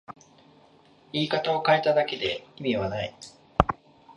[1.13, 3.15] 言い方を変えただけで意味はない